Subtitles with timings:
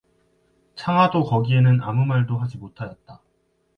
[0.73, 3.21] 창하도 거기에는 아무 말도 하지 못하였다.